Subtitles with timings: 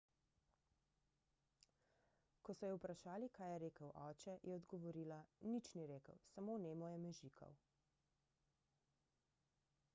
[2.47, 5.19] ko so jo vprašali kaj je rekel oče je odgovorila
[5.53, 7.53] nič ni rekel samo nemo je mežikal